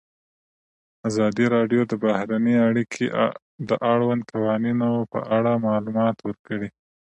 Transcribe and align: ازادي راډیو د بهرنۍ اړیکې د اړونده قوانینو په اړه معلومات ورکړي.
ازادي 1.09 1.45
راډیو 1.55 1.81
د 1.87 1.93
بهرنۍ 2.03 2.55
اړیکې 2.67 3.05
د 3.69 3.71
اړونده 3.91 4.25
قوانینو 4.31 4.91
په 5.11 5.19
اړه 5.37 5.51
معلومات 5.67 6.17
ورکړي. 6.27 6.69